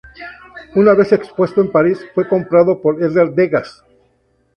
[0.73, 3.83] Una vez expuesto en París, fue comprado por Edgar Degas.